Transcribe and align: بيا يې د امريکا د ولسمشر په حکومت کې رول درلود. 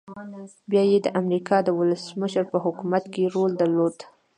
بيا 0.69 0.83
يې 0.91 0.97
د 1.03 1.07
امريکا 1.19 1.57
د 1.63 1.69
ولسمشر 1.79 2.43
په 2.53 2.57
حکومت 2.65 3.03
کې 3.13 3.31
رول 3.35 3.51
درلود. 3.61 3.95